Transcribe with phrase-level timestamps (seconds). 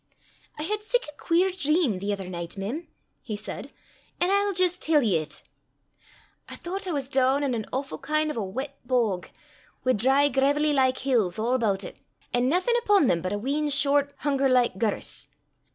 [0.57, 2.87] "I hed sic a queer dream the ither nicht, mem,"
[3.21, 3.71] he said,
[4.19, 5.43] "an' I'll jist tell ye 't.
[6.49, 9.29] I thoucht I was doon in an awfu' kin' o' a weet bog,
[9.85, 11.97] wi' dry graivelly like hills a' aboot it,
[12.33, 15.27] an' naething upo' them but a wheen short hunger like gerse.